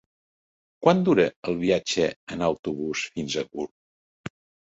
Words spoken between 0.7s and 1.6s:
Quant dura el